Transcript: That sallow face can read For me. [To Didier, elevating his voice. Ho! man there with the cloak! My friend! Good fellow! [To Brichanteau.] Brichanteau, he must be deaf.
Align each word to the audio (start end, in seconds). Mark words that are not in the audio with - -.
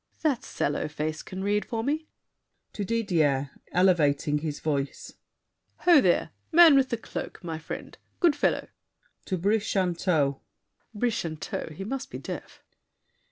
That 0.23 0.43
sallow 0.43 0.87
face 0.87 1.21
can 1.21 1.43
read 1.43 1.63
For 1.63 1.83
me. 1.83 2.07
[To 2.73 2.83
Didier, 2.83 3.51
elevating 3.71 4.39
his 4.39 4.59
voice. 4.59 5.13
Ho! 5.81 6.01
man 6.01 6.27
there 6.51 6.73
with 6.73 6.89
the 6.89 6.97
cloak! 6.97 7.43
My 7.43 7.59
friend! 7.59 7.95
Good 8.19 8.35
fellow! 8.35 8.69
[To 9.25 9.37
Brichanteau.] 9.37 10.39
Brichanteau, 10.95 11.71
he 11.75 11.83
must 11.83 12.09
be 12.09 12.17
deaf. 12.17 12.63